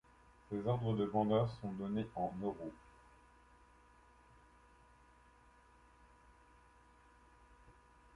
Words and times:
Ces 0.49 0.57
ordres 0.65 0.95
de 0.95 1.05
grandeur 1.05 1.47
sont 1.61 1.71
donnés 1.73 2.07
en 2.15 2.33
euros. 2.41 2.73